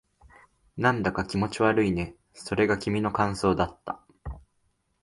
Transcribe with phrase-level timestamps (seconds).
[0.77, 2.15] なんだか気持ち悪いね。
[2.33, 3.99] それが君の感想だった。